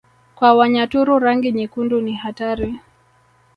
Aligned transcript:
Kwa 0.35 0.53
Wanyaturu 0.53 1.19
rangi 1.19 1.51
nyekundu 1.51 2.01
ni 2.01 2.13
hatari 2.13 2.79